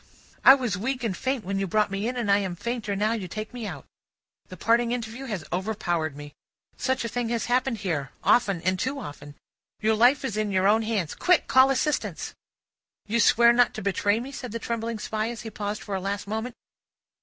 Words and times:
"I 0.43 0.55
was 0.55 0.79
weak 0.79 1.03
and 1.03 1.15
faint 1.15 1.45
when 1.45 1.59
you 1.59 1.67
brought 1.67 1.91
me 1.91 2.07
in, 2.07 2.17
and 2.17 2.31
I 2.31 2.39
am 2.39 2.55
fainter 2.55 2.95
now 2.95 3.11
you 3.13 3.27
take 3.27 3.53
me 3.53 3.67
out. 3.67 3.85
The 4.47 4.57
parting 4.57 4.91
interview 4.91 5.25
has 5.25 5.45
overpowered 5.53 6.15
me. 6.17 6.33
Such 6.75 7.05
a 7.05 7.07
thing 7.07 7.29
has 7.29 7.45
happened 7.45 7.77
here, 7.77 8.09
often, 8.23 8.63
and 8.63 8.79
too 8.79 8.99
often. 8.99 9.35
Your 9.79 9.93
life 9.93 10.25
is 10.25 10.37
in 10.37 10.51
your 10.51 10.67
own 10.67 10.81
hands. 10.81 11.13
Quick! 11.13 11.45
Call 11.47 11.69
assistance!" 11.69 12.33
"You 13.05 13.19
swear 13.19 13.53
not 13.53 13.75
to 13.75 13.83
betray 13.83 14.19
me?" 14.19 14.31
said 14.31 14.51
the 14.53 14.57
trembling 14.57 14.97
Spy, 14.97 15.29
as 15.29 15.41
he 15.43 15.51
paused 15.51 15.83
for 15.83 15.93
a 15.93 16.01
last 16.01 16.27
moment. 16.27 16.55